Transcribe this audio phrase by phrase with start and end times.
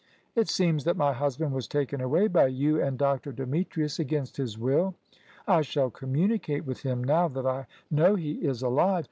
[0.33, 3.31] It seems that my husband was taken away by you and Dr.
[3.31, 4.95] Demetrius against his will.
[5.47, 8.99] I shall communicate with him, now that I know he is alive.